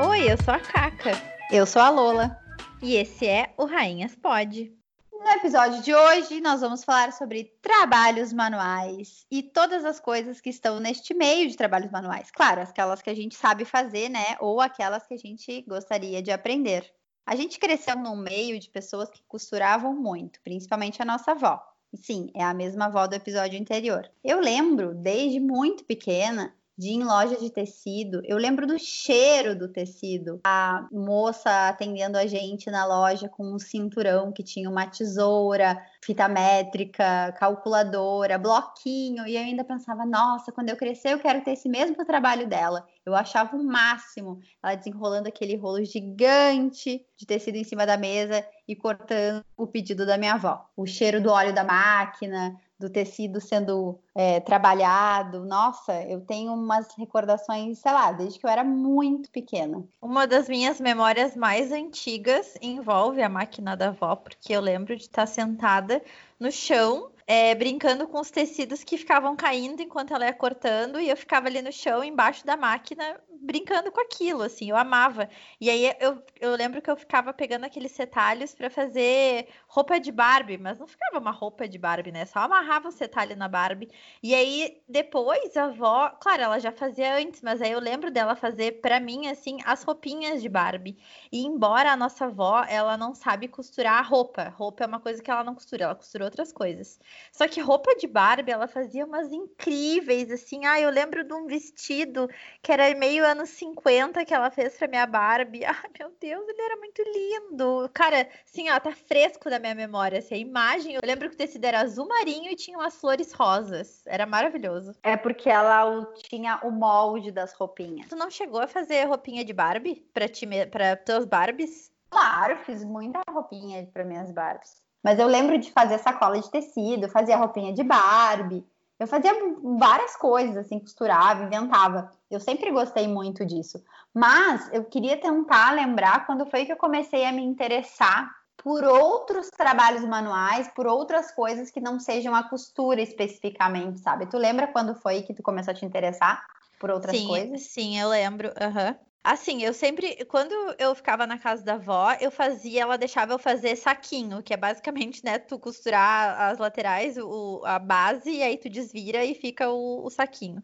[0.00, 1.12] Oi, eu sou a Caca.
[1.50, 2.38] Eu sou a Lola.
[2.80, 4.72] E esse é o Rainhas Pod.
[5.12, 10.50] No episódio de hoje, nós vamos falar sobre trabalhos manuais e todas as coisas que
[10.50, 12.30] estão neste meio de trabalhos manuais.
[12.30, 14.36] Claro, aquelas que a gente sabe fazer, né?
[14.40, 16.90] Ou aquelas que a gente gostaria de aprender.
[17.26, 21.71] A gente cresceu num meio de pessoas que costuravam muito, principalmente a nossa avó.
[21.94, 24.10] Sim, é a mesma avó do episódio anterior.
[24.24, 28.22] Eu lembro, desde muito pequena, de ir em loja de tecido.
[28.24, 30.40] Eu lembro do cheiro do tecido.
[30.44, 36.28] A moça atendendo a gente na loja com um cinturão que tinha uma tesoura, fita
[36.28, 39.26] métrica, calculadora, bloquinho.
[39.26, 42.86] E eu ainda pensava, nossa, quando eu crescer eu quero ter esse mesmo trabalho dela.
[43.04, 48.44] Eu achava o máximo ela desenrolando aquele rolo gigante de tecido em cima da mesa
[48.66, 50.68] e cortando o pedido da minha avó.
[50.76, 55.44] O cheiro do óleo da máquina, do tecido sendo é, trabalhado.
[55.44, 59.82] Nossa, eu tenho umas recordações, sei lá, desde que eu era muito pequena.
[60.00, 65.02] Uma das minhas memórias mais antigas envolve a máquina da avó, porque eu lembro de
[65.02, 66.02] estar sentada
[66.42, 71.08] no chão é, brincando com os tecidos que ficavam caindo enquanto ela ia cortando, e
[71.08, 75.28] eu ficava ali no chão, embaixo da máquina, brincando com aquilo, assim, eu amava.
[75.60, 80.12] E aí eu, eu lembro que eu ficava pegando aqueles retalhos para fazer roupa de
[80.12, 82.24] Barbie, mas não ficava uma roupa de Barbie, né?
[82.24, 83.90] Só amarrava o retalho na Barbie.
[84.22, 88.36] E aí depois a avó, claro, ela já fazia antes, mas aí eu lembro dela
[88.36, 90.96] fazer para mim, assim, as roupinhas de Barbie.
[91.32, 95.30] E embora a nossa avó, ela não sabe costurar roupa, roupa é uma coisa que
[95.30, 96.98] ela não costura, ela costura outras coisas.
[97.30, 100.64] Só que roupa de Barbie, ela fazia umas incríveis, assim.
[100.64, 102.28] Ah, eu lembro de um vestido
[102.62, 105.64] que era meio anos 50 que ela fez pra minha Barbie.
[105.66, 107.90] Ai, meu Deus, ele era muito lindo.
[107.92, 110.18] Cara, assim, ó, tá fresco da minha memória.
[110.18, 113.32] Assim, a imagem, eu lembro que o tecido era azul marinho e tinha umas flores
[113.32, 114.02] rosas.
[114.06, 114.94] Era maravilhoso.
[115.02, 118.08] É porque ela tinha o molde das roupinhas.
[118.08, 121.92] Tu não chegou a fazer roupinha de Barbie pra, ti, pra teus Barbies?
[122.10, 124.82] Claro, fiz muita roupinha para minhas Barbies.
[125.02, 128.64] Mas eu lembro de fazer sacola de tecido, fazia roupinha de Barbie.
[128.98, 132.12] Eu fazia várias coisas, assim, costurava, inventava.
[132.30, 133.82] Eu sempre gostei muito disso.
[134.14, 138.30] Mas eu queria tentar lembrar quando foi que eu comecei a me interessar
[138.62, 144.26] por outros trabalhos manuais, por outras coisas que não sejam a costura especificamente, sabe?
[144.26, 146.46] Tu lembra quando foi que tu começou a te interessar
[146.78, 147.62] por outras sim, coisas?
[147.62, 148.48] Sim, eu lembro.
[148.50, 149.11] Uhum.
[149.24, 153.38] Assim, eu sempre, quando eu ficava na casa da avó, eu fazia, ela deixava eu
[153.38, 158.58] fazer saquinho, que é basicamente, né, tu costurar as laterais, o, a base, e aí
[158.58, 160.60] tu desvira e fica o, o saquinho.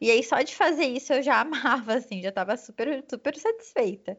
[0.00, 4.18] E aí, só de fazer isso, eu já amava, assim, já tava super, super satisfeita.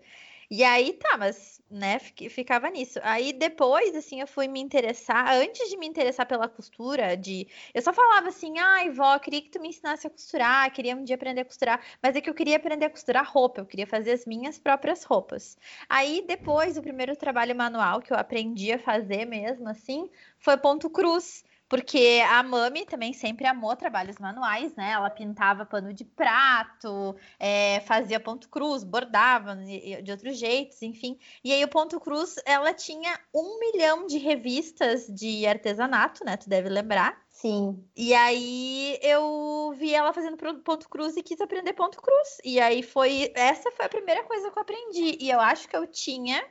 [0.50, 3.00] E aí, tá, mas, né, ficava nisso.
[3.04, 7.48] Aí depois, assim, eu fui me interessar, antes de me interessar pela costura, de.
[7.74, 11.04] Eu só falava assim, ai, vó, queria que tu me ensinasse a costurar, queria um
[11.04, 13.88] dia aprender a costurar, mas é que eu queria aprender a costurar roupa, eu queria
[13.88, 15.58] fazer as minhas próprias roupas.
[15.90, 20.90] Aí depois, o primeiro trabalho manual que eu aprendi a fazer mesmo, assim, foi ponto
[20.90, 21.44] cruz.
[21.68, 24.92] Porque a Mami também sempre amou trabalhos manuais, né?
[24.92, 31.18] Ela pintava pano de prato, é, fazia ponto cruz, bordava de outros jeitos, enfim.
[31.44, 36.38] E aí o ponto cruz, ela tinha um milhão de revistas de artesanato, né?
[36.38, 37.20] Tu deve lembrar.
[37.32, 37.84] Sim.
[37.96, 42.38] E aí eu vi ela fazendo ponto cruz e quis aprender ponto cruz.
[42.44, 43.32] E aí foi.
[43.36, 45.18] Essa foi a primeira coisa que eu aprendi.
[45.20, 46.46] E eu acho que eu tinha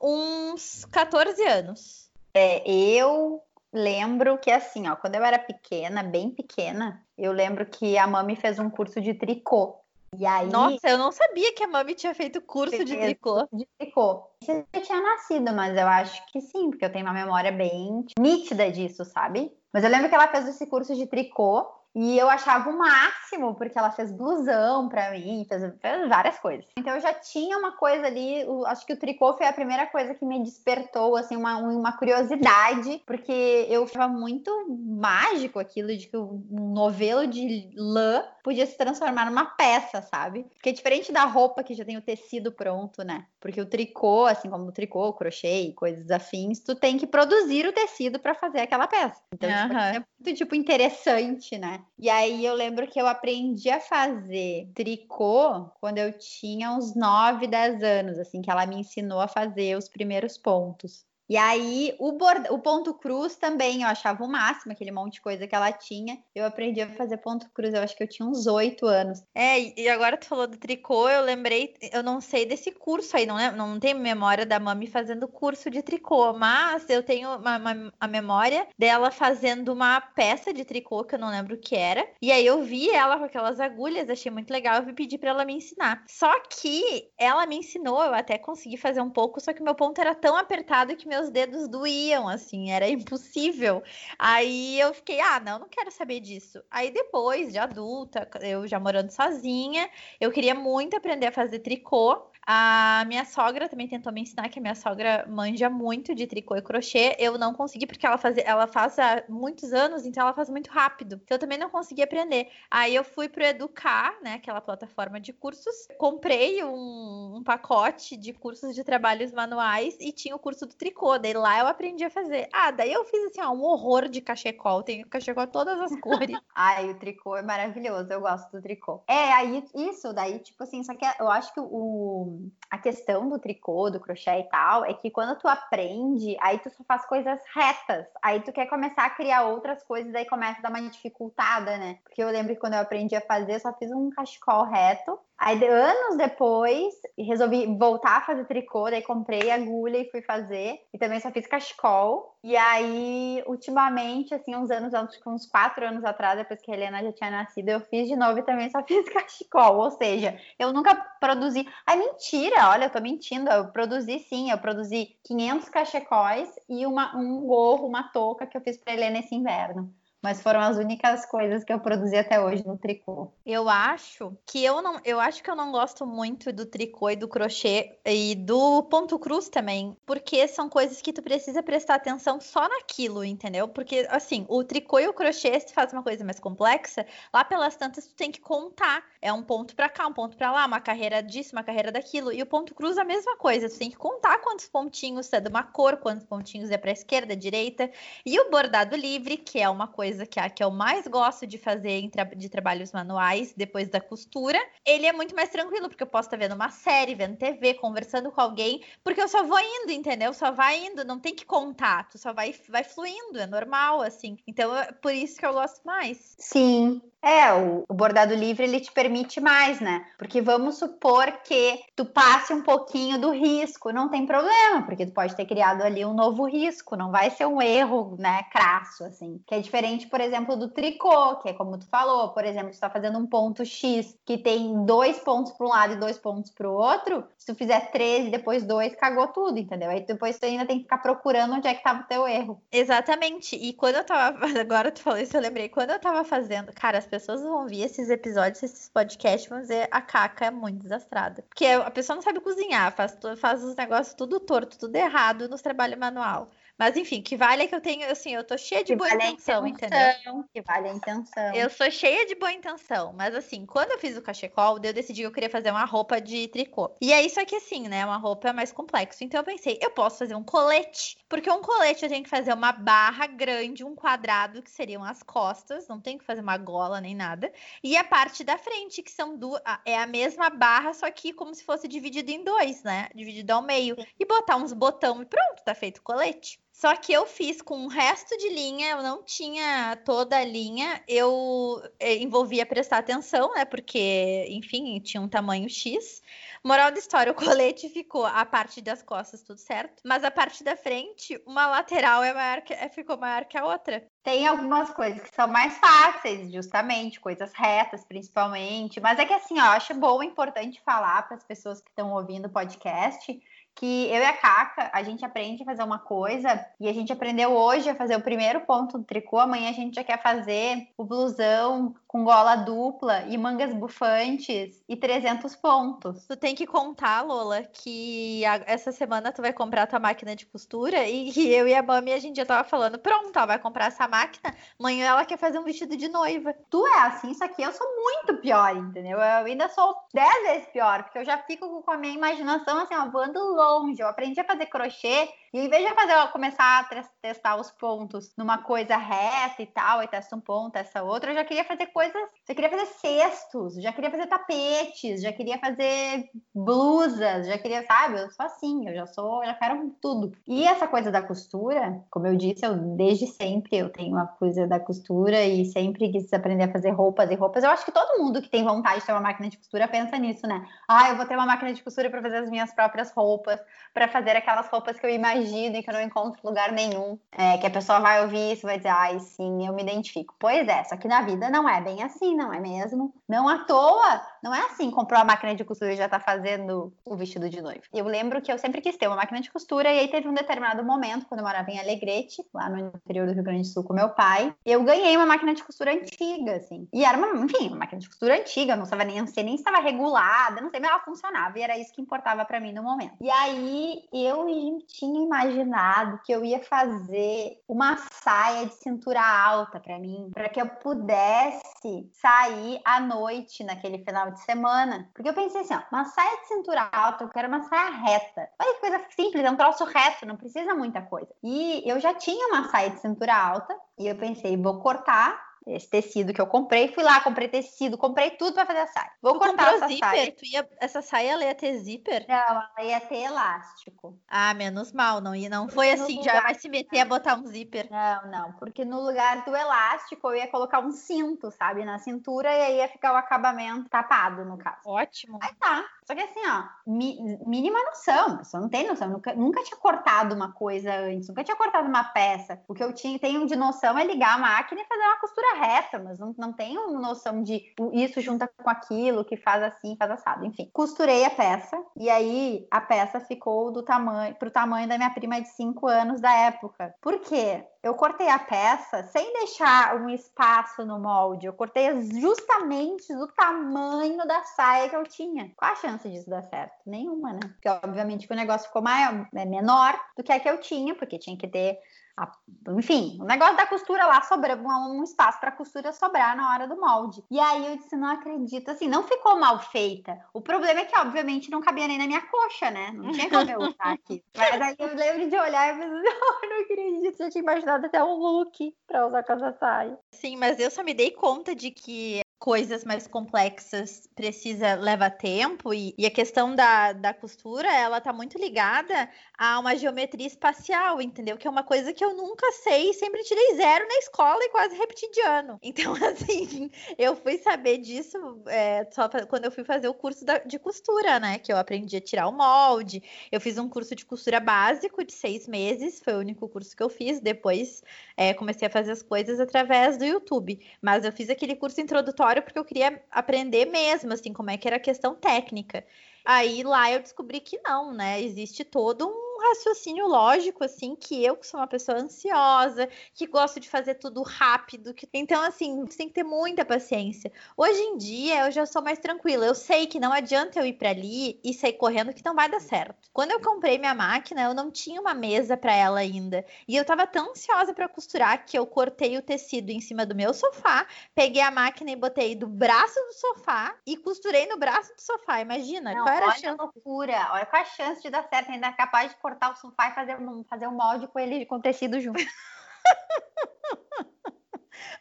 [0.00, 2.10] uns 14 anos.
[2.34, 7.96] É, eu lembro que assim, ó, quando eu era pequena, bem pequena, eu lembro que
[7.98, 9.78] a mami fez um curso de tricô.
[10.16, 13.46] E aí, Nossa, eu não sabia que a mami tinha feito curso de tricô.
[13.52, 14.30] De tricô.
[14.40, 18.04] Você já tinha nascido, mas eu acho que sim, porque eu tenho uma memória bem
[18.18, 19.52] nítida disso, sabe?
[19.72, 21.66] Mas eu lembro que ela fez esse curso de tricô
[21.98, 26.66] e eu achava o máximo, porque ela fez blusão para mim, fez, fez, várias coisas.
[26.78, 30.14] Então eu já tinha uma coisa ali, acho que o tricô foi a primeira coisa
[30.14, 36.18] que me despertou, assim, uma, uma curiosidade, porque eu achava muito mágico aquilo de que
[36.18, 40.44] um novelo de lã podia se transformar numa peça, sabe?
[40.52, 43.24] Porque diferente da roupa que já tem o tecido pronto, né?
[43.40, 47.06] Porque o tricô, assim como o tricô, o crochê e coisas afins, tu tem que
[47.06, 49.20] produzir o tecido para fazer aquela peça.
[49.32, 49.68] Então, uhum.
[49.68, 51.85] tipo, é muito, tipo, interessante, né?
[51.98, 57.46] E aí eu lembro que eu aprendi a fazer tricô quando eu tinha uns 9,
[57.46, 61.06] 10 anos, assim, que ela me ensinou a fazer os primeiros pontos.
[61.28, 62.52] E aí, o, borda...
[62.52, 66.18] o ponto cruz também, eu achava o máximo, aquele monte de coisa que ela tinha.
[66.34, 69.22] Eu aprendi a fazer ponto cruz, eu acho que eu tinha uns oito anos.
[69.34, 73.26] É, e agora tu falou do tricô, eu lembrei, eu não sei desse curso aí,
[73.26, 77.56] não, é, não tenho memória da mami fazendo curso de tricô, mas eu tenho uma,
[77.56, 81.74] uma, a memória dela fazendo uma peça de tricô, que eu não lembro o que
[81.74, 82.06] era.
[82.22, 85.44] E aí eu vi ela com aquelas agulhas, achei muito legal, eu pedi para ela
[85.44, 86.04] me ensinar.
[86.08, 90.00] Só que ela me ensinou, eu até consegui fazer um pouco, só que meu ponto
[90.00, 93.82] era tão apertado que meus dedos doíam, assim, era impossível.
[94.18, 96.62] Aí eu fiquei, ah, não, não quero saber disso.
[96.70, 99.88] Aí depois, de adulta, eu já morando sozinha,
[100.20, 102.30] eu queria muito aprender a fazer tricô.
[102.48, 106.54] A minha sogra também tentou me ensinar, que a minha sogra manja muito de tricô
[106.54, 107.16] e crochê.
[107.18, 110.70] Eu não consegui, porque ela faz, ela faz há muitos anos, então ela faz muito
[110.70, 111.20] rápido.
[111.24, 112.48] Então eu também não consegui aprender.
[112.70, 114.34] Aí eu fui pro Educar, né?
[114.34, 115.88] Aquela plataforma de cursos.
[115.98, 121.05] Comprei um, um pacote de cursos de trabalhos manuais e tinha o curso do tricô.
[121.18, 122.48] Daí lá eu aprendi a fazer.
[122.52, 124.82] Ah, daí eu fiz assim, ó, um horror de cachecol.
[124.82, 126.38] Tenho cachecol todas as cores.
[126.54, 128.12] Ai, o tricô é maravilhoso.
[128.12, 129.02] Eu gosto do tricô.
[129.08, 133.38] É, aí isso, daí, tipo assim, só que eu acho que o a questão do
[133.38, 137.40] tricô, do crochê e tal, é que quando tu aprende, aí tu só faz coisas
[137.54, 138.06] retas.
[138.22, 141.98] Aí tu quer começar a criar outras coisas, aí começa a dar uma dificultada, né?
[142.02, 145.18] Porque eu lembro que quando eu aprendi a fazer, eu só fiz um cachecol reto.
[145.46, 150.80] Aí, anos depois, resolvi voltar a fazer tricô, daí comprei agulha e fui fazer.
[150.92, 152.36] E também só fiz cachecol.
[152.42, 154.92] E aí, ultimamente, assim, uns anos,
[155.24, 158.40] uns quatro anos atrás, depois que a Helena já tinha nascido, eu fiz de novo
[158.40, 159.78] e também só fiz cachecol.
[159.78, 161.64] Ou seja, eu nunca produzi.
[161.86, 163.48] Ai, mentira, olha, eu tô mentindo.
[163.48, 168.62] Eu produzi sim, eu produzi 500 cachecóis e uma, um gorro, uma touca que eu
[168.62, 172.66] fiz pra Helena esse inverno mas foram as únicas coisas que eu produzi até hoje
[172.66, 173.30] no tricô.
[173.44, 177.16] Eu acho que eu não, eu acho que eu não gosto muito do tricô e
[177.16, 182.40] do crochê e do ponto cruz também, porque são coisas que tu precisa prestar atenção
[182.40, 183.68] só naquilo, entendeu?
[183.68, 187.76] Porque assim, o tricô e o crochê se faz uma coisa mais complexa, lá pelas
[187.76, 190.80] tantas tu tem que contar, é um ponto para cá, um ponto para lá, uma
[190.80, 193.96] carreira disso, uma carreira daquilo, e o ponto cruz a mesma coisa, tu tem que
[193.96, 197.90] contar quantos pontinhos é de uma cor, quantos pontinhos é para esquerda, direita,
[198.24, 201.46] e o bordado livre, que é uma coisa coisa que, a, que eu mais gosto
[201.46, 206.02] de fazer tra de trabalhos manuais depois da costura, ele é muito mais tranquilo, porque
[206.02, 209.58] eu posso estar vendo uma série, vendo TV, conversando com alguém, porque eu só vou
[209.58, 210.32] indo, entendeu?
[210.32, 214.36] Só vai indo, não tem que contar, tu só vai, vai fluindo, é normal, assim.
[214.46, 216.36] Então, é por isso que eu gosto mais.
[216.38, 220.06] Sim, é, o, bordado livre ele te permite mais, né?
[220.16, 225.12] Porque vamos supor que tu passe um pouquinho do risco, não tem problema, porque tu
[225.12, 229.40] pode ter criado ali um novo risco, não vai ser um erro, né, crasso, assim.
[229.44, 232.78] Que é diferente, por exemplo, do tricô, que é como tu falou, por exemplo, tu
[232.78, 236.52] tá fazendo um ponto X que tem dois pontos para um lado e dois pontos
[236.52, 239.90] para o outro, se tu fizer três e depois dois, cagou tudo, entendeu?
[239.90, 242.62] Aí depois tu ainda tem que ficar procurando onde é que tava o teu erro.
[242.70, 243.56] Exatamente.
[243.56, 246.98] E quando eu tava, agora tu falou isso, eu lembrei, quando eu tava fazendo, cara,
[246.98, 251.42] as pessoas vão ouvir esses episódios, esses podcasts, vão dizer a caca é muito desastrada.
[251.48, 255.62] Porque a pessoa não sabe cozinhar, faz, faz os negócios tudo torto, tudo errado nos
[255.62, 256.50] trabalhos manual.
[256.78, 259.08] Mas enfim, que vale é que eu tenho, assim, eu tô cheia de que boa
[259.08, 260.44] vale intenção, intenção, entendeu?
[260.52, 261.54] Que vale a intenção.
[261.54, 265.22] Eu sou cheia de boa intenção, mas assim, quando eu fiz o cachecol, eu decidi
[265.22, 266.94] que eu queria fazer uma roupa de tricô.
[267.00, 268.04] E é isso aqui assim, né?
[268.04, 269.24] Uma roupa mais complexa.
[269.24, 272.52] Então eu pensei, eu posso fazer um colete, porque um colete eu tenho que fazer
[272.52, 277.00] uma barra grande, um quadrado, que seriam as costas, não tem que fazer uma gola
[277.00, 277.50] nem nada,
[277.82, 281.54] e a parte da frente, que são duas, é a mesma barra, só que como
[281.54, 283.08] se fosse dividido em dois, né?
[283.14, 283.96] Dividido ao meio.
[284.18, 286.60] E botar uns botão e pronto, tá feito o colete.
[286.76, 291.02] Só que eu fiz com o resto de linha, eu não tinha toda a linha,
[291.08, 293.64] eu eh, envolvia prestar atenção, né?
[293.64, 296.22] Porque, enfim, tinha um tamanho X.
[296.62, 300.62] Moral da história, o colete ficou a parte das costas tudo certo, mas a parte
[300.62, 304.06] da frente, uma lateral é maior que, é, ficou maior que a outra.
[304.22, 309.58] Tem algumas coisas que são mais fáceis, justamente, coisas retas principalmente, mas é que assim,
[309.58, 313.40] ó, acho bom, importante falar para as pessoas que estão ouvindo o podcast
[313.76, 317.12] que eu e a Caca, a gente aprende a fazer uma coisa e a gente
[317.12, 320.88] aprendeu hoje a fazer o primeiro ponto do tricô, amanhã a gente já quer fazer
[320.96, 326.24] o blusão com gola dupla e mangas bufantes e 300 pontos.
[326.26, 330.46] Tu tem que contar, Lola, que a, essa semana tu vai comprar tua máquina de
[330.46, 333.58] costura e, e eu e a Mami a gente já tava falando, pronto, ela vai
[333.58, 336.54] comprar essa máquina, amanhã ela quer fazer um vestido de noiva.
[336.70, 339.18] Tu é assim, isso aqui eu sou muito pior, entendeu?
[339.18, 342.94] Eu ainda sou 10 vezes pior, porque eu já fico com a minha imaginação assim,
[342.94, 344.00] ó, voando longe.
[344.02, 348.32] Eu aprendi a fazer crochê E em vez de fazer, começar a testar os pontos
[348.36, 351.86] numa coisa reta e tal, e testa um ponto, testa outro, eu já queria fazer
[351.86, 357.86] coisas, já queria fazer cestos, já queria fazer tapetes, já queria fazer blusas, já queria,
[357.86, 358.20] sabe?
[358.20, 360.32] Eu sou assim, eu já sou, já quero tudo.
[360.46, 364.66] E essa coisa da costura, como eu disse, eu desde sempre eu tenho uma coisa
[364.66, 367.64] da costura e sempre quis aprender a fazer roupas e roupas.
[367.64, 370.18] Eu acho que todo mundo que tem vontade de ter uma máquina de costura pensa
[370.18, 370.66] nisso, né?
[370.86, 373.55] Ah, eu vou ter uma máquina de costura para fazer as minhas próprias roupas,
[373.92, 377.18] para fazer aquelas roupas que eu imagino e que eu não encontro lugar nenhum.
[377.32, 380.34] É, que a pessoa vai ouvir isso e vai dizer, ai, sim, eu me identifico.
[380.38, 383.14] Pois é, só que na vida não é bem assim, não é mesmo?
[383.28, 386.92] Não à toa, não é assim, comprou a máquina de costura e já tá fazendo
[387.04, 387.82] o vestido de noiva.
[387.92, 390.34] Eu lembro que eu sempre quis ter uma máquina de costura e aí teve um
[390.34, 393.82] determinado momento, quando eu morava em Alegrete, lá no interior do Rio Grande do Sul
[393.82, 396.86] com meu pai, eu ganhei uma máquina de costura antiga, assim.
[396.92, 399.56] E era uma, enfim, uma máquina de costura antiga, não, sabia nem, não sei nem
[399.56, 402.72] se estava regulada, não sei, mas ela funcionava e era isso que importava para mim
[402.72, 403.16] no momento.
[403.20, 404.46] E aí eu
[404.86, 410.60] tinha imaginado que eu ia fazer uma saia de cintura alta para mim, para que
[410.60, 415.08] eu pudesse sair à noite naquele final de semana.
[415.14, 418.48] Porque eu pensei assim, ó, uma saia de cintura alta, eu quero uma saia reta.
[418.60, 421.28] Olha que coisa simples, é um troço reto, não precisa muita coisa.
[421.42, 425.88] E eu já tinha uma saia de cintura alta e eu pensei, vou cortar esse
[425.90, 429.10] tecido que eu comprei, fui lá, comprei tecido, comprei tudo para fazer a saia.
[429.20, 430.08] Vou tu cortar essa zíper?
[430.08, 430.34] saia.
[430.42, 432.24] Ia, essa saia ela ia ter zíper?
[432.28, 434.16] Não, ela ia ter elástico.
[434.28, 437.46] Ah, menos mal, não ia, não foi assim, já vai se meter a botar um
[437.46, 437.88] zíper.
[437.90, 442.48] Não, não, porque no lugar do elástico eu ia colocar um cinto, sabe, na cintura
[442.48, 444.78] e aí ia ficar o acabamento tapado, no caso.
[444.84, 445.38] Ótimo.
[445.42, 445.84] Aí tá.
[446.04, 450.34] Só que assim, ó, mi, mínima noção, você não tem noção, nunca, nunca tinha cortado
[450.34, 452.62] uma coisa antes, nunca tinha cortado uma peça.
[452.68, 455.55] O que eu tinha, tenho de noção é ligar a máquina e fazer uma costura
[455.56, 460.10] reta, mas não, não tenho noção de isso junta com aquilo, que faz assim, faz
[460.10, 460.70] assado, enfim.
[460.72, 465.40] Costurei a peça e aí a peça ficou do tamanho, pro tamanho da minha prima
[465.40, 466.94] de 5 anos da época.
[467.00, 467.64] Por quê?
[467.86, 471.46] eu cortei a peça sem deixar um espaço no molde.
[471.46, 471.88] Eu cortei
[472.20, 475.52] justamente do tamanho da saia que eu tinha.
[475.56, 476.74] Qual a chance disso dar certo?
[476.84, 477.40] Nenhuma, né?
[477.42, 480.96] Porque obviamente que o negócio ficou maior, é menor do que a que eu tinha,
[480.96, 481.78] porque tinha que ter
[482.16, 482.32] a,
[482.76, 486.80] enfim, o negócio da costura lá sobrou um espaço para costura sobrar na hora do
[486.80, 487.22] molde.
[487.30, 490.18] E aí eu disse, não acredito, assim, não ficou mal feita.
[490.32, 492.90] O problema é que, obviamente, não cabia nem na minha coxa, né?
[492.92, 494.24] Não tinha como eu usar aqui.
[494.36, 498.02] Mas aí eu lembro de olhar e pensar, não, não acredito, já tinha imaginado até
[498.02, 499.98] um look para usar com essa saia.
[500.10, 505.72] Sim, mas eu só me dei conta de que coisas mais complexas precisa leva tempo
[505.72, 511.00] e, e, a questão da, da costura ela tá muito ligada a uma geometria espacial,
[511.00, 511.36] entendeu?
[511.38, 514.76] Que é uma coisa que eu nunca sei, sempre tirei zero na escola e quase
[514.76, 515.58] repeti de ano.
[515.76, 518.16] Então, assim, eu fui saber disso
[518.46, 521.38] é, só quando eu fui fazer o curso da, de costura, né?
[521.38, 523.02] Que eu aprendi a tirar o molde.
[523.30, 526.82] Eu fiz um curso de costura básico de seis meses, foi o único curso que
[526.82, 527.20] eu fiz.
[527.20, 527.82] Depois
[528.16, 530.58] é, comecei a fazer as coisas através do YouTube.
[530.80, 534.66] Mas eu fiz aquele curso introdutório porque eu queria aprender mesmo, assim, como é que
[534.66, 535.84] era a questão técnica.
[536.24, 538.20] Aí lá eu descobri que não, né?
[538.22, 543.60] Existe todo um raciocínio lógico, assim, que eu, que sou uma pessoa ansiosa, que gosto
[543.60, 544.94] de fazer tudo rápido.
[544.94, 545.08] Que...
[545.14, 547.32] Então, assim, você tem que ter muita paciência.
[547.56, 549.46] Hoje em dia, eu já sou mais tranquila.
[549.46, 552.48] Eu sei que não adianta eu ir para ali e sair correndo que não vai
[552.48, 553.08] dar certo.
[553.12, 556.44] Quando eu comprei minha máquina, eu não tinha uma mesa para ela ainda.
[556.68, 560.14] E eu tava tão ansiosa para costurar que eu cortei o tecido em cima do
[560.14, 564.94] meu sofá, peguei a máquina e botei do braço do sofá e costurei no braço
[564.94, 565.40] do sofá.
[565.40, 566.58] Imagina, não, qual era olha a chance?
[566.58, 567.28] loucura.
[567.32, 569.94] Olha qual a chance de dar certo, ainda é capaz de cortar o sofá e
[569.94, 570.16] fazer,
[570.48, 572.22] fazer um molde com ele com tecido junto.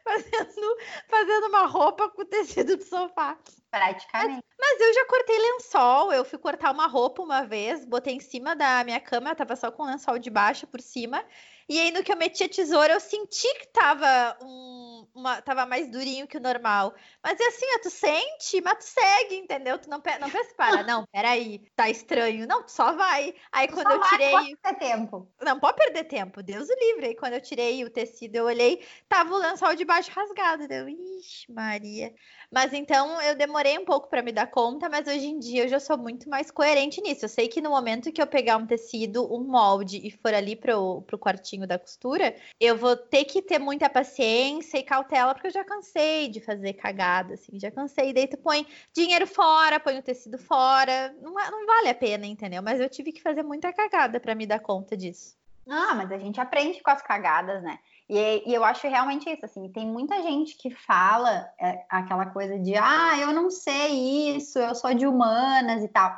[0.04, 0.78] fazendo,
[1.08, 3.38] fazendo uma roupa com tecido do sofá.
[3.70, 4.44] Praticamente.
[4.58, 6.12] Mas, mas, eu já cortei lençol.
[6.12, 9.72] Eu fui cortar uma roupa uma vez, botei em cima da minha cama, tava só
[9.72, 11.24] com lençol de baixo por cima.
[11.70, 15.66] E aí, no que eu meti a tesoura, eu senti que tava, um, uma, tava
[15.66, 16.94] mais durinho que o normal.
[17.24, 19.78] Mas é assim, ó, tu sente, mas tu segue, entendeu?
[19.78, 22.48] Tu não, não pensa, para, não, peraí, tá estranho.
[22.48, 23.34] Não, tu só vai.
[23.52, 24.32] Aí, quando eu tirei.
[24.32, 25.28] Não pode perder tempo.
[25.42, 27.08] Não pode perder tempo, Deus o livre.
[27.08, 30.68] Aí, quando eu tirei o tecido, eu olhei, tava o lençol de baixo rasgado.
[30.68, 32.14] Deu, ixi, Maria.
[32.52, 35.68] Mas então eu demorei um pouco para me dar conta, mas hoje em dia eu
[35.68, 37.26] já sou muito mais coerente nisso.
[37.26, 40.56] Eu sei que no momento que eu pegar um tecido, um molde e for ali
[40.56, 45.48] pro, pro quartinho da costura, eu vou ter que ter muita paciência e cautela, porque
[45.48, 48.14] eu já cansei de fazer cagada, assim, já cansei.
[48.14, 52.26] Daí tu põe dinheiro fora, põe o tecido fora, não, é, não vale a pena,
[52.26, 52.62] entendeu?
[52.64, 55.36] Mas eu tive que fazer muita cagada para me dar conta disso.
[55.68, 57.80] Ah, mas a gente aprende com as cagadas, né?
[58.08, 62.60] E, e, eu acho realmente isso, assim, tem muita gente que fala é, aquela coisa
[62.60, 66.16] de, ah, eu não sei isso, eu sou de humanas e tal.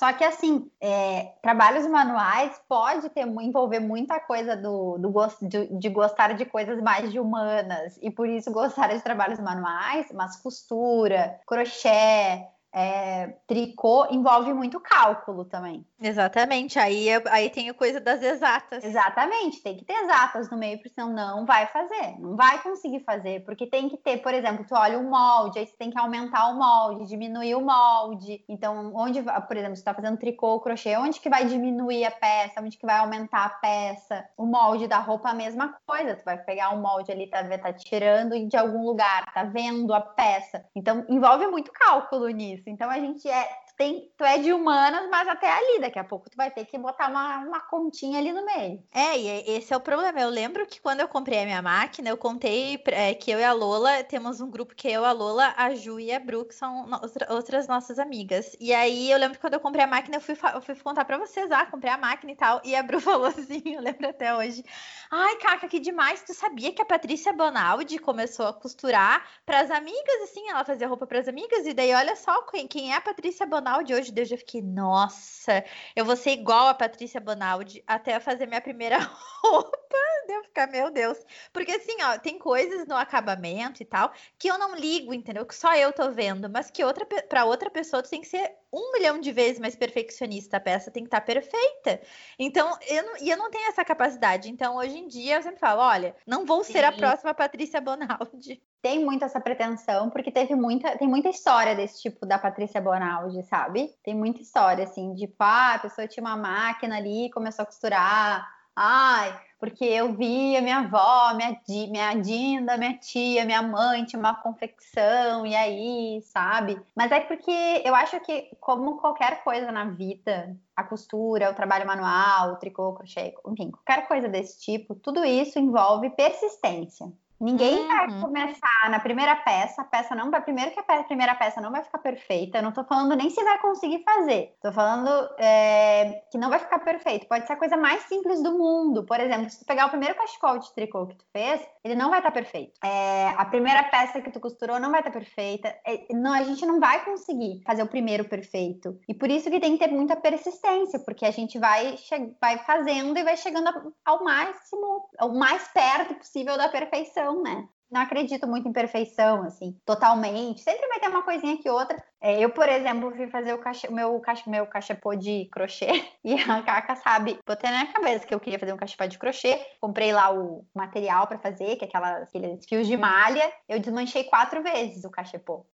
[0.00, 5.88] Só que assim, é, trabalhos manuais pode ter envolver muita coisa do, do de, de
[5.90, 7.98] gostar de coisas mais de humanas.
[8.00, 15.44] E por isso gostar de trabalhos manuais, mas costura, crochê, é, tricô envolve muito cálculo
[15.44, 15.84] também.
[16.00, 18.82] Exatamente, aí, aí tem a coisa das exatas.
[18.82, 23.00] Exatamente, tem que ter exatas no meio, porque senão não vai fazer, não vai conseguir
[23.00, 25.98] fazer, porque tem que ter, por exemplo, tu olha o molde, aí você tem que
[25.98, 28.42] aumentar o molde, diminuir o molde.
[28.48, 32.10] Então, onde, por exemplo, você está fazendo tricô ou crochê, onde que vai diminuir a
[32.10, 34.24] peça, onde que vai aumentar a peça?
[34.36, 37.72] O molde da roupa, a mesma coisa, tu vai pegar o molde ali, tá, tá
[37.72, 40.64] tirando de algum lugar, tá vendo a peça.
[40.74, 42.70] Então, envolve muito cálculo nisso isso.
[42.70, 43.48] Então a gente é
[43.80, 46.76] tem, tu é de humanas, mas até ali, daqui a pouco tu vai ter que
[46.76, 48.84] botar uma, uma continha ali no meio.
[48.92, 50.20] É, e esse é o problema.
[50.20, 53.44] Eu lembro que quando eu comprei a minha máquina, eu contei é, que eu e
[53.44, 56.54] a Lola temos um grupo que eu, a Lola, a Ju e a Bru, que
[56.54, 56.90] são
[57.30, 58.54] outras nossas amigas.
[58.60, 61.06] E aí eu lembro que quando eu comprei a máquina, eu fui, eu fui contar
[61.06, 62.60] pra vocês, ah, comprei a máquina e tal.
[62.62, 64.62] E a Bru falou assim, eu lembro até hoje.
[65.10, 66.22] Ai, Caca, que demais.
[66.22, 71.06] Tu sabia que a Patrícia Bonaldi começou a costurar pras amigas, assim, ela fazia roupa
[71.06, 74.24] pras amigas, e daí olha só quem, quem é a Patrícia Bonaldi Bonaldi hoje, eu
[74.24, 78.98] já fiquei, nossa, eu vou ser igual a Patrícia Bonaldi até fazer minha primeira
[79.40, 79.96] roupa.
[80.26, 81.16] Deu ficar, meu Deus.
[81.52, 85.46] Porque assim, ó, tem coisas no acabamento e tal que eu não ligo, entendeu?
[85.46, 88.90] Que só eu tô vendo, mas que outra para outra pessoa tem que ser um
[88.92, 90.56] milhão de vezes mais perfeccionista.
[90.56, 92.00] A peça tem que estar tá perfeita.
[92.40, 94.50] Então, eu não, e eu não tenho essa capacidade.
[94.50, 96.72] Então, hoje em dia, eu sempre falo: olha, não vou Sim.
[96.72, 101.74] ser a próxima Patrícia Bonaldi tem muito essa pretensão, porque teve muita, tem muita história
[101.74, 103.94] desse tipo da Patrícia Bonaldi, sabe?
[104.02, 108.48] Tem muita história, assim, de, pá, a pessoa tinha uma máquina ali, começou a costurar,
[108.74, 114.18] ai, porque eu vi a minha avó, minha, minha Dinda, minha tia, minha mãe tinha
[114.18, 116.80] uma confecção, e aí, sabe?
[116.96, 121.86] Mas é porque eu acho que, como qualquer coisa na vida, a costura, o trabalho
[121.86, 127.12] manual, o tricô, o crochê, enfim, qualquer coisa desse tipo, tudo isso envolve persistência.
[127.40, 127.88] Ninguém uhum.
[127.88, 130.42] vai começar na primeira peça, a peça não vai.
[130.42, 132.58] Primeiro que a primeira peça não vai ficar perfeita.
[132.58, 134.54] Eu não tô falando nem se vai conseguir fazer.
[134.60, 137.26] Tô falando é, que não vai ficar perfeito.
[137.26, 139.04] Pode ser a coisa mais simples do mundo.
[139.04, 142.10] Por exemplo, se tu pegar o primeiro cachecol de tricô que tu fez, ele não
[142.10, 142.72] vai estar tá perfeito.
[142.84, 145.74] É, a primeira peça que tu costurou não vai estar tá perfeita.
[145.86, 148.98] É, não, a gente não vai conseguir fazer o primeiro perfeito.
[149.08, 151.96] E por isso que tem que ter muita persistência, porque a gente vai,
[152.38, 157.68] vai fazendo e vai chegando ao máximo, ao mais perto possível da perfeição né?
[157.90, 160.60] Não acredito muito em perfeição, assim, totalmente.
[160.60, 162.00] Sempre vai ter uma coisinha que outra.
[162.20, 165.88] É, eu, por exemplo, fui fazer o, meu, caixa, meu cachepô de crochê
[166.22, 169.60] e a Caca sabe, botei na cabeça que eu queria fazer um cachepô de crochê.
[169.80, 173.52] Comprei lá o material para fazer, que é aquelas, aqueles fios de malha.
[173.68, 175.66] Eu desmanchei quatro vezes o cachepô.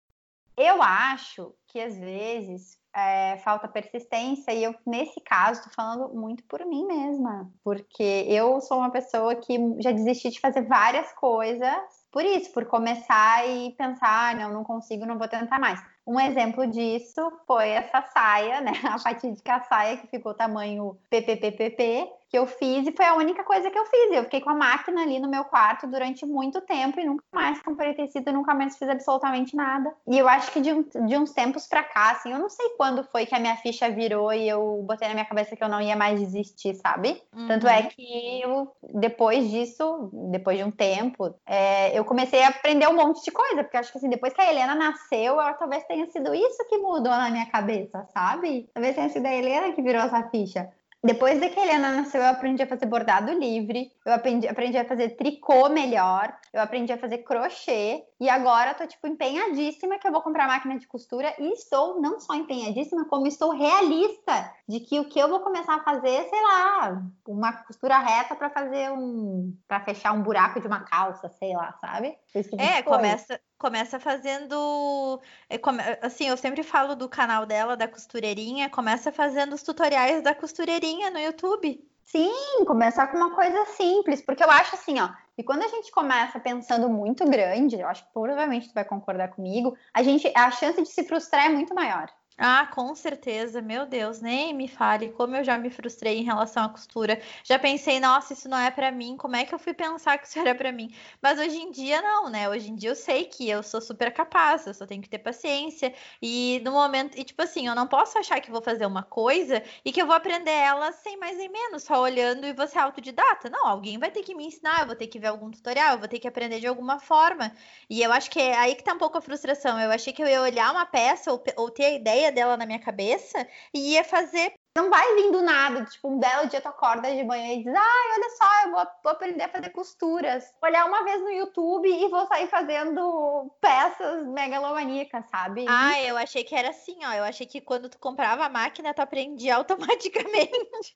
[0.56, 6.42] Eu acho que às vezes é, falta persistência, e eu, nesse caso, estou falando muito
[6.44, 12.06] por mim mesma, porque eu sou uma pessoa que já desisti de fazer várias coisas
[12.16, 15.78] por isso, por começar e pensar, não, não consigo, não vou tentar mais.
[16.06, 18.72] Um exemplo disso foi essa saia, né?
[18.88, 23.70] A fatídica saia que ficou tamanho PPPPP, que eu fiz e foi a única coisa
[23.70, 24.12] que eu fiz.
[24.12, 27.62] Eu fiquei com a máquina ali no meu quarto durante muito tempo e nunca mais
[27.62, 29.92] comprei tecido, nunca mais fiz absolutamente nada.
[30.06, 33.04] E eu acho que de, de uns tempos pra cá, assim, eu não sei quando
[33.04, 35.80] foi que a minha ficha virou e eu botei na minha cabeça que eu não
[35.80, 37.22] ia mais desistir, sabe?
[37.32, 37.46] Uhum.
[37.46, 42.88] Tanto é que eu, depois disso, depois de um tempo, é, eu comecei a aprender
[42.88, 45.84] um monte de coisa, porque acho que assim, depois que a Helena nasceu, eu talvez
[45.84, 48.68] tenha sido isso que mudou na minha cabeça, sabe?
[48.74, 50.70] Talvez tenha sido a Helena que virou essa ficha.
[51.06, 54.76] Depois de que a Helena nasceu, eu aprendi a fazer bordado livre, eu aprendi, aprendi
[54.76, 59.98] a fazer tricô melhor, eu aprendi a fazer crochê, e agora eu tô, tipo, empenhadíssima
[59.98, 64.52] que eu vou comprar máquina de costura, e estou não só empenhadíssima, como estou realista
[64.68, 68.50] de que o que eu vou começar a fazer, sei lá, uma costura reta para
[68.50, 69.56] fazer um.
[69.68, 72.16] para fechar um buraco de uma calça, sei lá, sabe?
[72.32, 75.20] Tipo é, começa, começa fazendo.
[75.48, 75.58] É,
[76.02, 81.10] assim, eu sempre falo do canal dela, da costureirinha, começa fazendo os tutoriais da costureirinha
[81.10, 81.84] no YouTube.
[82.02, 85.90] Sim, começar com uma coisa simples, porque eu acho assim, ó, e quando a gente
[85.90, 90.50] começa pensando muito grande, eu acho que provavelmente tu vai concordar comigo, a gente a
[90.52, 92.08] chance de se frustrar é muito maior.
[92.38, 96.64] Ah, com certeza, meu Deus, nem me fale como eu já me frustrei em relação
[96.64, 97.18] à costura.
[97.42, 100.26] Já pensei, nossa, isso não é para mim, como é que eu fui pensar que
[100.26, 100.94] isso era para mim?
[101.22, 102.46] Mas hoje em dia não, né?
[102.46, 105.18] Hoje em dia eu sei que eu sou super capaz, eu só tenho que ter
[105.18, 105.94] paciência.
[106.20, 109.62] E no momento, e tipo assim, eu não posso achar que vou fazer uma coisa
[109.82, 113.48] e que eu vou aprender ela sem mais nem menos, só olhando e ser autodidata.
[113.48, 115.98] Não, alguém vai ter que me ensinar, eu vou ter que ver algum tutorial, eu
[115.98, 117.50] vou ter que aprender de alguma forma.
[117.88, 119.80] E eu acho que é aí que tá um pouco a frustração.
[119.80, 122.56] Eu achei que eu ia olhar uma peça ou, ou ter a ideia ideia dela
[122.56, 126.60] na minha cabeça e ia fazer não vai vir do nada, tipo, um belo dia
[126.60, 129.70] tu acorda de manhã e diz, ai, olha só, eu vou, vou, aprender a fazer
[129.70, 130.52] costuras.
[130.62, 135.64] Olhar uma vez no YouTube e vou sair fazendo peças megalomaníacas, sabe?
[135.66, 137.12] Ah, eu achei que era assim, ó.
[137.14, 140.94] Eu achei que quando tu comprava a máquina, tu aprendia automaticamente.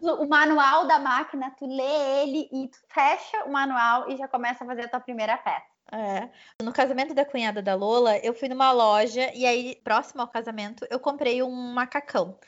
[0.00, 4.62] o manual da máquina, tu lê ele e tu fecha o manual e já começa
[4.62, 5.77] a fazer a tua primeira peça.
[5.90, 6.28] É.
[6.62, 10.86] No casamento da cunhada da Lola, eu fui numa loja e aí, próximo ao casamento,
[10.90, 12.38] eu comprei um macacão.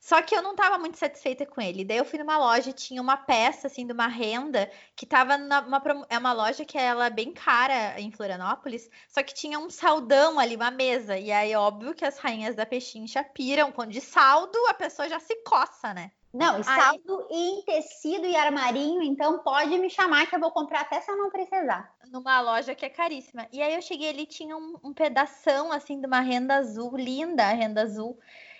[0.00, 1.84] Só que eu não estava muito satisfeita com ele.
[1.84, 5.36] Daí eu fui numa loja e tinha uma peça, assim, de uma renda que estava
[5.36, 5.82] numa.
[6.08, 10.38] É uma loja que ela é bem cara em Florianópolis, só que tinha um saldão
[10.38, 11.18] ali, uma mesa.
[11.18, 13.72] E aí, óbvio que as rainhas da pechincha piram.
[13.72, 16.12] Quando de saldo, a pessoa já se coça, né?
[16.32, 17.36] Não, saldo aí...
[17.36, 21.16] em tecido e armarinho, então pode me chamar que eu vou comprar até se eu
[21.16, 21.94] não precisar.
[22.10, 23.46] Numa loja que é caríssima.
[23.52, 27.44] E aí eu cheguei ali, tinha um, um pedação assim de uma renda azul, linda
[27.44, 28.18] a renda azul.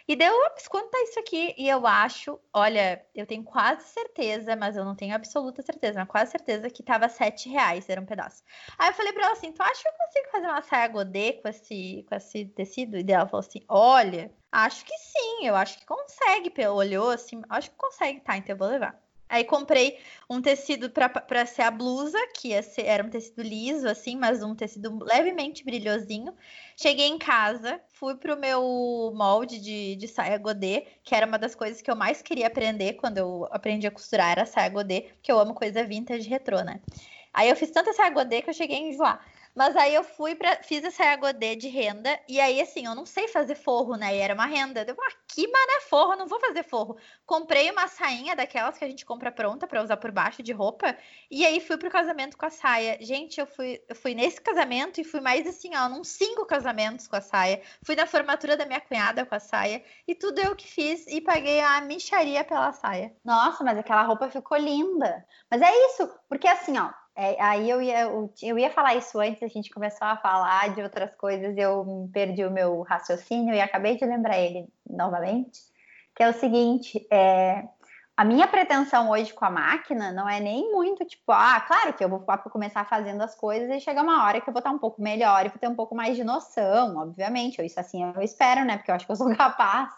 [0.08, 1.54] E deu, ops, quanto tá isso aqui?
[1.58, 6.08] E eu acho, olha, eu tenho quase certeza, mas eu não tenho absoluta certeza, mas
[6.08, 8.42] quase certeza que tava sete reais, era um pedaço.
[8.78, 11.34] Aí eu falei pra ela assim, tu acha que eu consigo fazer uma saia godê
[11.34, 12.96] com esse, com esse tecido?
[12.96, 16.52] E ela falou assim, olha, acho que sim, eu acho que consegue.
[16.68, 18.98] Olhou assim, acho que consegue, tá, então eu vou levar.
[19.28, 24.16] Aí comprei um tecido para ser a blusa, que ser, era um tecido liso, assim,
[24.16, 26.34] mas um tecido levemente brilhosinho.
[26.76, 31.54] Cheguei em casa, fui pro meu molde de, de saia godê, que era uma das
[31.54, 35.30] coisas que eu mais queria aprender quando eu aprendi a costurar, era saia godê, porque
[35.30, 36.80] eu amo coisa vintage retrô, né?
[37.32, 39.20] Aí eu fiz tanta saia godê que eu cheguei a enjoar.
[39.58, 43.04] Mas aí eu fui para fiz essa agodê de renda e aí assim, eu não
[43.04, 44.14] sei fazer forro, né?
[44.14, 44.84] E era uma renda.
[44.86, 46.96] Eu, ah, que mané forro, não vou fazer forro.
[47.26, 50.96] Comprei uma sainha daquelas que a gente compra pronta para usar por baixo de roupa
[51.28, 52.98] e aí fui pro casamento com a saia.
[53.00, 57.08] Gente, eu fui eu fui nesse casamento e fui mais assim, ó, num cinco casamentos
[57.08, 57.60] com a saia.
[57.82, 61.20] Fui na formatura da minha cunhada com a saia e tudo eu que fiz e
[61.20, 63.12] paguei a micharia pela saia.
[63.24, 65.26] Nossa, mas aquela roupa ficou linda.
[65.50, 69.18] Mas é isso, porque assim, ó, é, aí eu ia, eu, eu, ia falar isso
[69.18, 73.60] antes, a gente começou a falar de outras coisas, eu perdi o meu raciocínio e
[73.60, 75.58] acabei de lembrar ele novamente,
[76.14, 77.64] que é o seguinte, é,
[78.18, 82.02] a minha pretensão hoje com a máquina não é nem muito tipo, ah, claro que
[82.02, 82.18] eu vou
[82.50, 85.46] começar fazendo as coisas e chega uma hora que eu vou estar um pouco melhor
[85.46, 88.90] e vou ter um pouco mais de noção, obviamente, isso assim eu espero, né, porque
[88.90, 89.88] eu acho que eu sou capaz,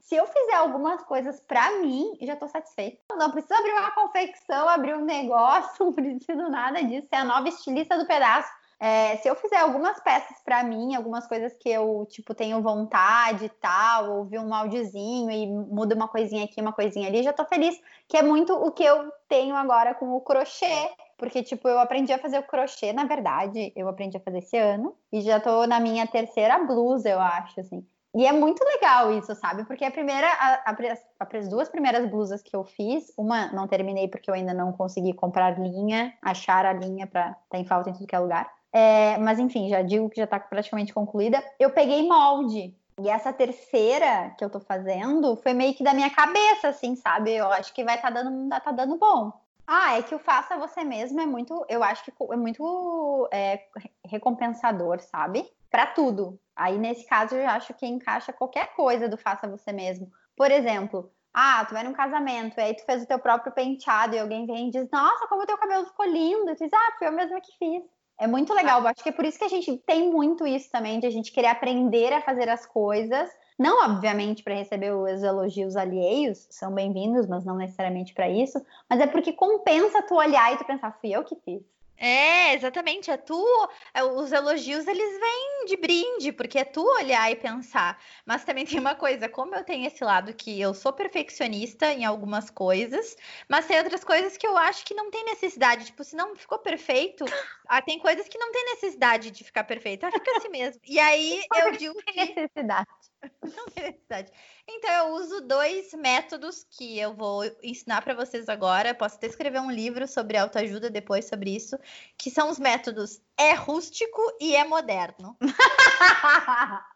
[0.00, 2.98] se eu fizer algumas coisas para mim, já tô satisfeita.
[3.16, 7.06] Não preciso abrir uma confecção, abrir um negócio, não preciso nada disso.
[7.12, 8.50] É a nova estilista do pedaço.
[8.82, 13.44] É, se eu fizer algumas peças para mim, algumas coisas que eu, tipo, tenho vontade
[13.44, 17.44] e tal, ouvir um moldezinho e muda uma coisinha aqui, uma coisinha ali, já tô
[17.44, 17.78] feliz.
[18.08, 20.90] Que é muito o que eu tenho agora com o crochê.
[21.18, 24.56] Porque, tipo, eu aprendi a fazer o crochê, na verdade, eu aprendi a fazer esse
[24.56, 24.96] ano.
[25.12, 27.86] E já tô na minha terceira blusa, eu acho, assim.
[28.14, 29.64] E é muito legal isso, sabe?
[29.64, 34.08] Porque a primeira, a, a, as duas primeiras blusas que eu fiz, uma não terminei
[34.08, 37.92] porque eu ainda não consegui comprar linha, achar a linha para tá em falta em
[37.92, 38.50] tudo que é lugar.
[38.72, 41.42] É, mas enfim, já digo que já está praticamente concluída.
[41.58, 42.74] Eu peguei molde.
[43.00, 47.32] E essa terceira que eu tô fazendo foi meio que da minha cabeça, assim, sabe?
[47.32, 49.32] Eu acho que vai tá dando, tá dando bom.
[49.66, 53.64] Ah, é que o faça você mesmo é muito, eu acho que é muito é,
[54.04, 55.48] recompensador, sabe?
[55.70, 56.38] Para tudo.
[56.56, 60.10] Aí, nesse caso, eu acho que encaixa qualquer coisa do faça você mesmo.
[60.36, 64.14] Por exemplo, ah, tu vai num casamento, e aí tu fez o teu próprio penteado
[64.14, 66.54] e alguém vem e diz, nossa, como o teu cabelo ficou lindo.
[66.56, 67.82] Tu diz, ah, foi eu mesma que fiz.
[68.20, 68.82] É muito legal.
[68.82, 71.10] Eu acho que é por isso que a gente tem muito isso também, de a
[71.10, 73.30] gente querer aprender a fazer as coisas.
[73.58, 78.60] Não, obviamente, para receber os elogios alheios, são bem-vindos, mas não necessariamente para isso.
[78.90, 81.62] Mas é porque compensa tu olhar e tu pensar, fui eu que fiz.
[82.00, 83.10] É, exatamente.
[83.10, 83.44] É tu.
[83.92, 88.02] É, os elogios eles vêm de brinde, porque é tu olhar e pensar.
[88.24, 92.06] Mas também tem uma coisa, como eu tenho esse lado que eu sou perfeccionista em
[92.06, 95.84] algumas coisas, mas tem outras coisas que eu acho que não tem necessidade.
[95.84, 97.26] Tipo, se não ficou perfeito,
[97.68, 100.06] ah, tem coisas que não tem necessidade de ficar perfeito.
[100.06, 100.80] Ah, fica assim mesmo.
[100.86, 102.16] E aí eu digo que.
[102.16, 102.88] necessidade.
[103.54, 104.32] Não tem necessidade.
[104.72, 108.94] Então, eu uso dois métodos que eu vou ensinar para vocês agora.
[108.94, 111.76] Posso até escrever um livro sobre autoajuda depois sobre isso,
[112.16, 115.36] que são os métodos é rústico e é moderno.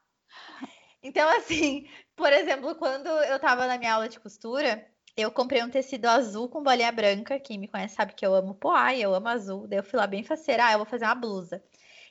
[1.03, 5.71] então, assim, por exemplo, quando eu estava na minha aula de costura, eu comprei um
[5.71, 7.41] tecido azul com bolinha branca.
[7.41, 9.67] Quem me conhece sabe que eu amo poá e eu amo azul.
[9.67, 11.61] Daí eu fui lá bem faceira, ah, eu vou fazer uma blusa.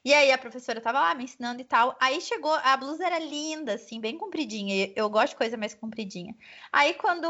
[0.06, 1.96] E aí a professora tava lá me ensinando e tal.
[2.00, 4.92] Aí chegou, a blusa era linda, assim, bem compridinha.
[4.96, 6.36] Eu gosto de coisa mais compridinha.
[6.72, 7.26] Aí quando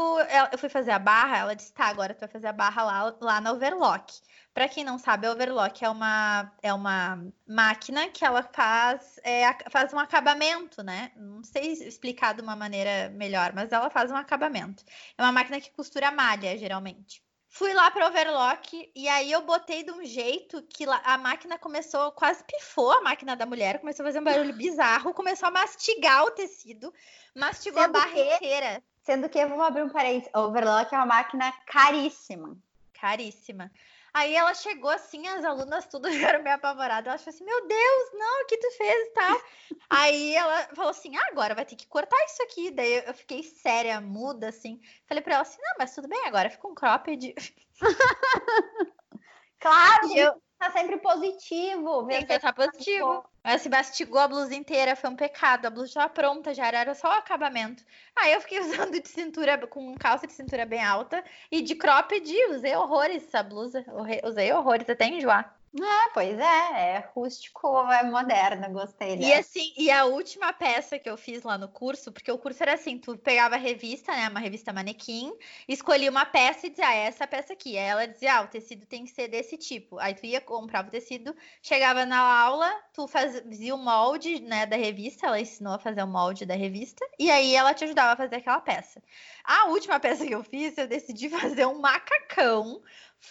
[0.52, 3.16] eu fui fazer a barra, ela disse: tá, agora tu vai fazer a barra lá,
[3.20, 4.12] lá na overlock.
[4.52, 9.42] Para quem não sabe, a overlock é uma, é uma máquina que ela faz, é,
[9.70, 11.12] faz um acabamento, né?
[11.16, 14.84] Não sei explicar de uma maneira melhor, mas ela faz um acabamento.
[15.18, 17.22] É uma máquina que costura malha, geralmente.
[17.54, 22.10] Fui lá para overlock e aí eu botei de um jeito que a máquina começou,
[22.10, 26.24] quase pifou a máquina da mulher, começou a fazer um barulho bizarro, começou a mastigar
[26.24, 26.92] o tecido,
[27.32, 28.82] mastigou sendo a barra que, inteira.
[29.04, 32.58] Sendo que, vamos abrir um parênteses, overlock é uma máquina caríssima.
[32.92, 33.70] Caríssima.
[34.14, 37.08] Aí ela chegou assim, as alunas tudo ficaram meio apavoradas.
[37.08, 39.40] Ela falou assim: Meu Deus, não, o que tu fez e tal?
[39.90, 42.70] Aí ela falou assim: ah, agora vai ter que cortar isso aqui.
[42.70, 44.80] Daí eu fiquei séria, muda, assim.
[45.08, 47.34] Falei pra ela assim: Não, mas tudo bem, agora fica um cropped.
[49.58, 52.06] claro, eu, tá sempre positivo.
[52.06, 53.24] Tem que estar positivo.
[53.42, 55.66] Mas se mastigou a blusa inteira, foi um pecado.
[55.66, 57.84] A blusa já pronta, já era só o acabamento.
[58.16, 62.32] Aí eu fiquei usando de cintura, com calça de cintura bem alta e de cropped,
[62.50, 63.84] usei horrores essa blusa.
[64.24, 65.54] Usei horrores até enjoar.
[65.76, 69.28] É, pois é, é rústico, é moderno, gostei dessa.
[69.28, 72.62] E assim, e a última peça que eu fiz lá no curso, porque o curso
[72.62, 75.32] era assim, tu pegava a revista, né, uma revista manequim,
[75.66, 77.76] escolhia uma peça e dizia, ah, essa peça aqui.
[77.76, 79.98] Aí ela dizia, ah, o tecido tem que ser desse tipo.
[79.98, 84.76] Aí tu ia, comprava o tecido, chegava na aula, tu fazia o molde, né, da
[84.76, 88.16] revista, ela ensinou a fazer o molde da revista, e aí ela te ajudava a
[88.16, 89.02] fazer aquela peça.
[89.42, 92.80] A última peça que eu fiz, eu decidi fazer um macacão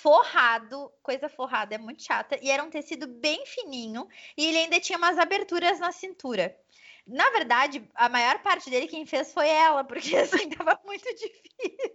[0.01, 4.79] forrado, coisa forrada é muito chata, e era um tecido bem fininho, e ele ainda
[4.79, 6.56] tinha umas aberturas na cintura.
[7.06, 11.93] Na verdade, a maior parte dele quem fez foi ela, porque assim tava muito difícil.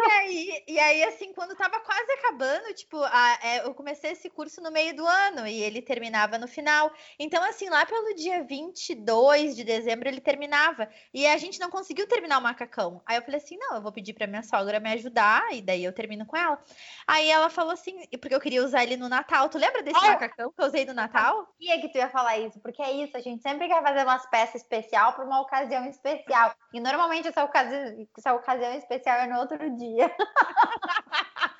[0.00, 4.28] E, aí, e aí, assim, quando tava quase acabando, tipo, a, é, eu comecei esse
[4.28, 6.90] curso no meio do ano e ele terminava no final.
[7.18, 10.88] Então, assim, lá pelo dia 22 de dezembro ele terminava.
[11.12, 13.02] E a gente não conseguiu terminar o macacão.
[13.06, 15.84] Aí eu falei assim: não, eu vou pedir pra minha sogra me ajudar e daí
[15.84, 16.60] eu termino com ela.
[17.06, 19.48] Aí ela falou assim, porque eu queria usar ele no Natal.
[19.48, 21.38] Tu lembra desse macacão que eu usei no Natal?
[21.38, 24.04] Eu sabia que tu ia falar isso, porque é isso, a gente sempre quer fazer
[24.04, 26.54] umas peças especial para uma ocasião especial.
[26.72, 30.10] E normalmente essa ocasião, essa ocasião especial é no outro dia.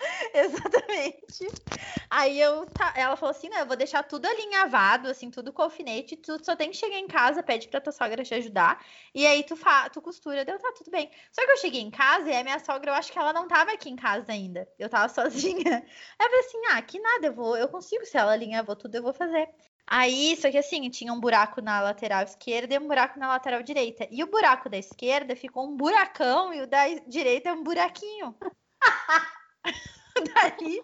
[0.35, 1.45] Exatamente.
[2.11, 6.17] Aí eu, ela falou assim: não, eu vou deixar tudo alinhavado, assim, tudo com alfinete.
[6.17, 8.85] Tu só tem que chegar em casa, pede pra tua sogra te ajudar.
[9.15, 10.45] E aí tu, fa tu costura.
[10.45, 11.11] Deu, tá, tudo bem.
[11.33, 13.49] Só que eu cheguei em casa e a minha sogra, eu acho que ela não
[13.49, 14.69] tava aqui em casa ainda.
[14.79, 15.79] Eu tava sozinha.
[16.19, 18.05] Aí eu falei assim: ah, que nada, eu vou, eu consigo.
[18.07, 19.49] Se ela alinhavou tudo, eu vou fazer.
[19.87, 23.63] Aí, só que assim, tinha um buraco na lateral esquerda e um buraco na lateral
[23.63, 24.09] direita.
[24.11, 28.35] E o buraco da esquerda ficou um buracão e o da direita um buraquinho.
[30.33, 30.81] Daí,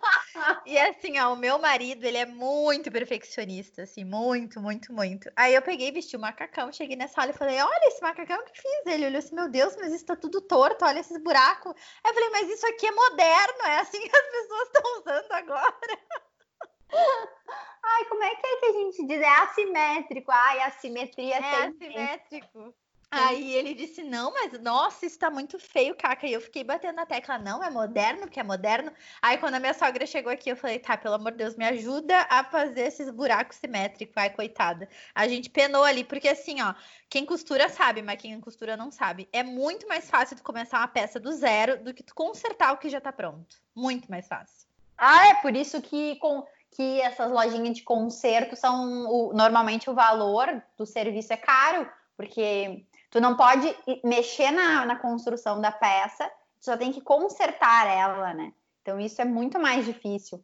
[0.66, 5.30] e assim, ó, o meu marido, ele é muito perfeccionista, assim, muito, muito, muito.
[5.36, 8.60] Aí eu peguei, vesti o macacão, cheguei na sala e falei, olha esse macacão que
[8.60, 8.86] fiz.
[8.86, 11.72] Ele olhou assim, meu Deus, mas isso tá tudo torto, olha esses buracos.
[12.02, 15.32] Aí eu falei, mas isso aqui é moderno, é assim que as pessoas estão usando
[15.32, 15.98] agora.
[16.92, 19.20] Ai, como é que é que a gente diz?
[19.20, 20.30] É assimétrico.
[20.30, 22.74] Ai, a simetria é assimétrico.
[23.10, 26.28] Aí ele disse: Não, mas nossa, isso tá muito feio, Caca.
[26.28, 28.92] E eu fiquei batendo na tecla: Não, é moderno, que é moderno.
[29.20, 31.64] Aí quando a minha sogra chegou aqui, eu falei: Tá, pelo amor de Deus, me
[31.64, 34.16] ajuda a fazer esses buracos simétricos.
[34.16, 34.88] Ai, coitada.
[35.12, 36.72] A gente penou ali, porque assim, ó,
[37.08, 39.28] quem costura sabe, mas quem costura não sabe.
[39.32, 42.78] É muito mais fácil tu começar uma peça do zero do que tu consertar o
[42.78, 43.56] que já tá pronto.
[43.74, 44.68] Muito mais fácil.
[44.96, 49.94] Ah, é por isso que com que essas lojinhas de conserto são o, normalmente o
[49.94, 56.26] valor do serviço é caro, porque tu não pode mexer na, na construção da peça,
[56.60, 58.52] tu só tem que consertar ela, né?
[58.82, 60.42] Então isso é muito mais difícil.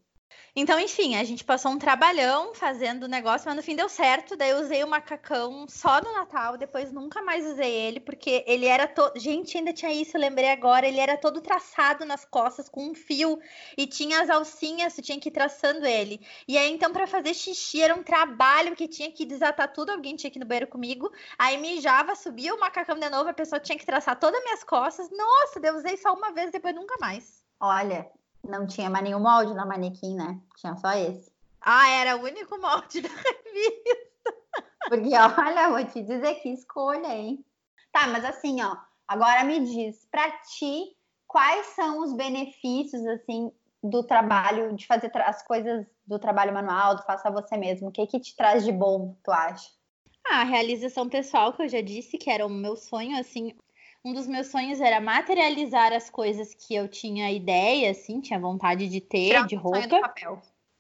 [0.59, 4.35] Então, enfim, a gente passou um trabalhão fazendo o negócio, mas no fim deu certo.
[4.37, 8.65] Daí eu usei o macacão só no Natal, depois nunca mais usei ele, porque ele
[8.65, 9.19] era todo.
[9.21, 10.89] Gente, ainda tinha isso, eu lembrei agora.
[10.89, 13.39] Ele era todo traçado nas costas com um fio
[13.77, 16.27] e tinha as alcinhas, tu tinha que ir traçando ele.
[16.49, 19.91] E aí, então, para fazer xixi era um trabalho que tinha que desatar tudo.
[19.91, 21.13] Alguém tinha que ir no banheiro comigo.
[21.39, 24.65] Aí mijava, subia o macacão de novo, a pessoa tinha que traçar todas as minhas
[24.65, 25.11] costas.
[25.11, 27.45] Nossa, eu usei só uma vez, depois nunca mais.
[27.61, 28.11] Olha,
[28.49, 30.41] não tinha mais nenhum molde na manequim, né?
[30.57, 31.33] Tinha só esse.
[31.61, 34.07] Ah, era o único molde da revista.
[34.89, 37.45] Porque, olha, vou te dizer que escolha, hein?
[37.93, 38.77] Tá, mas assim, ó,
[39.09, 43.51] agora me diz, para ti, quais são os benefícios, assim,
[43.83, 47.89] do trabalho, de fazer as coisas do trabalho manual, do faça você mesmo?
[47.89, 49.69] O que que te traz de bom, tu acha?
[50.25, 53.55] Ah, a realização pessoal, que eu já disse que era o meu sonho, assim,
[54.07, 58.89] um dos meus sonhos era materializar as coisas que eu tinha ideia, assim, tinha vontade
[58.89, 60.15] de ter, Tirar de roupa.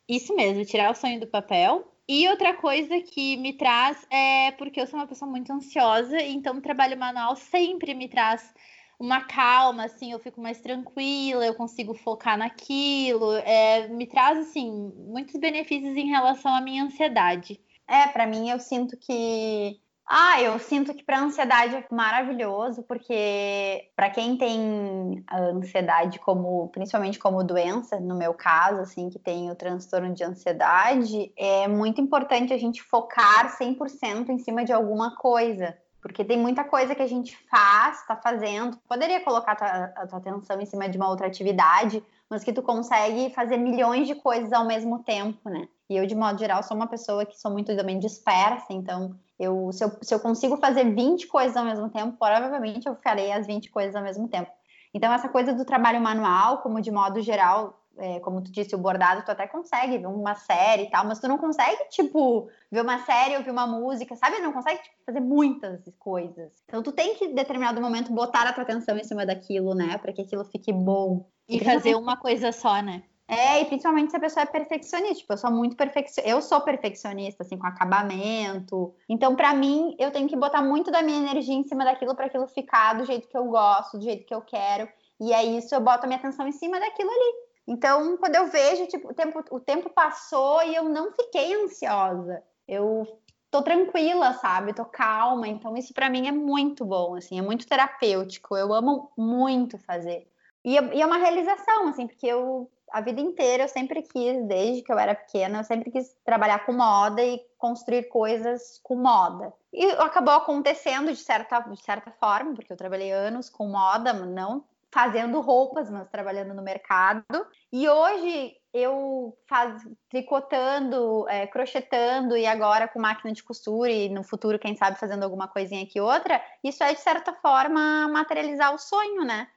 [0.08, 1.92] Isso mesmo, tirar o sonho do papel.
[2.08, 6.58] E outra coisa que me traz é porque eu sou uma pessoa muito ansiosa, então
[6.58, 8.54] o trabalho manual sempre me traz
[8.96, 14.70] uma calma, assim, eu fico mais tranquila, eu consigo focar naquilo, é, me traz, assim,
[14.98, 17.60] muitos benefícios em relação à minha ansiedade.
[17.88, 23.90] É, para mim eu sinto que ah, eu sinto que para ansiedade é maravilhoso, porque
[23.96, 29.50] para quem tem a ansiedade como, principalmente como doença, no meu caso, assim, que tem
[29.50, 35.16] o transtorno de ansiedade, é muito importante a gente focar 100% em cima de alguma
[35.16, 35.76] coisa.
[36.00, 40.06] Porque tem muita coisa que a gente faz, está fazendo, poderia colocar a tua, a
[40.06, 44.14] tua atenção em cima de uma outra atividade, mas que tu consegue fazer milhões de
[44.14, 45.66] coisas ao mesmo tempo, né?
[45.90, 49.70] E eu, de modo geral, sou uma pessoa que sou muito também dispersa, então eu
[49.72, 53.46] se, eu, se eu consigo fazer 20 coisas ao mesmo tempo, provavelmente eu farei as
[53.46, 54.50] 20 coisas ao mesmo tempo.
[54.94, 58.78] Então, essa coisa do trabalho manual, como de modo geral, é, como tu disse, o
[58.78, 62.82] bordado, tu até consegue ver uma série e tal, mas tu não consegue, tipo, ver
[62.82, 64.38] uma série, ouvir uma música, sabe?
[64.38, 66.52] Não consegue tipo, fazer muitas coisas.
[66.66, 69.98] Então, tu tem que, em determinado momento, botar a tua atenção em cima daquilo, né?
[69.98, 71.28] Para que aquilo fique bom.
[71.48, 73.02] E fazer uma coisa só, né?
[73.28, 75.16] É, e principalmente se a pessoa é perfeccionista.
[75.16, 76.30] Tipo, eu sou muito perfeccionista.
[76.30, 78.94] Eu sou perfeccionista, assim, com acabamento.
[79.08, 82.26] Então, para mim, eu tenho que botar muito da minha energia em cima daquilo para
[82.26, 84.88] aquilo ficar do jeito que eu gosto, do jeito que eu quero.
[85.20, 87.46] E é isso, eu boto a minha atenção em cima daquilo ali.
[87.66, 92.42] Então, quando eu vejo, tipo, o tempo, o tempo passou e eu não fiquei ansiosa.
[92.68, 94.72] Eu tô tranquila, sabe?
[94.72, 95.48] Tô calma.
[95.48, 98.56] Então, isso para mim é muito bom, assim, é muito terapêutico.
[98.56, 100.28] Eu amo muito fazer.
[100.64, 104.82] E, e é uma realização, assim, porque eu a vida inteira eu sempre quis, desde
[104.82, 109.52] que eu era pequena, eu sempre quis trabalhar com moda e construir coisas com moda.
[109.72, 114.64] E acabou acontecendo de certa, de certa forma, porque eu trabalhei anos com moda, não
[114.96, 117.22] fazendo roupas, mas trabalhando no mercado.
[117.70, 124.22] E hoje eu faz, tricotando, é, crochetando e agora com máquina de costura e no
[124.22, 128.78] futuro, quem sabe, fazendo alguma coisinha aqui outra, isso é de certa forma materializar o
[128.78, 129.48] sonho, né?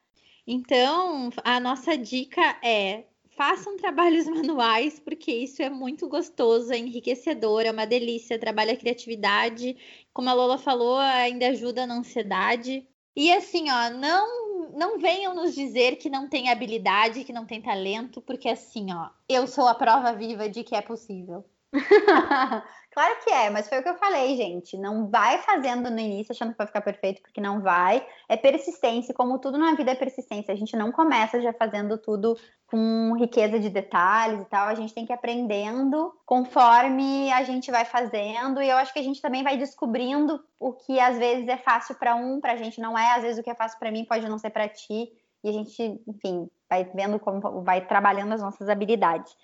[0.45, 3.05] Então, a nossa dica é
[3.39, 8.78] façam trabalhos manuais, porque isso é muito gostoso, é enriquecedor, é uma delícia, trabalha a
[8.78, 9.78] criatividade.
[10.13, 12.86] Como a Lola falou, ainda ajuda na ansiedade.
[13.15, 17.62] E assim, ó, não, não venham nos dizer que não tem habilidade, que não tem
[17.62, 21.45] talento, porque assim, ó, eu sou a prova viva de que é possível.
[22.91, 24.77] claro que é, mas foi o que eu falei, gente.
[24.77, 28.05] Não vai fazendo no início achando que vai ficar perfeito, porque não vai.
[28.27, 30.53] É persistência, como tudo na vida é persistência.
[30.53, 34.67] A gente não começa já fazendo tudo com riqueza de detalhes e tal.
[34.67, 38.62] A gente tem que ir aprendendo conforme a gente vai fazendo.
[38.62, 41.95] E eu acho que a gente também vai descobrindo o que às vezes é fácil
[41.95, 43.15] para um, para a gente não é.
[43.15, 45.12] Às vezes o que é fácil para mim pode não ser para ti.
[45.43, 49.36] E a gente, enfim, vai vendo como vai trabalhando as nossas habilidades.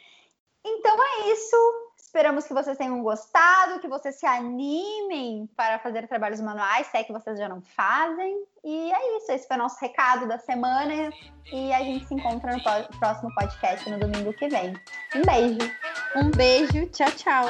[0.65, 1.84] Então é isso.
[2.15, 7.03] Esperamos que vocês tenham gostado, que vocês se animem para fazer trabalhos manuais, se é
[7.03, 8.41] que vocês já não fazem.
[8.63, 11.09] E é isso, esse foi o nosso recado da semana.
[11.51, 12.63] E a gente se encontra no
[12.99, 14.73] próximo podcast no domingo que vem.
[15.13, 15.69] Um beijo.
[16.15, 17.49] Um beijo, tchau, tchau.